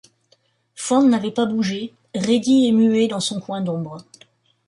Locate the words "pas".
1.29-1.45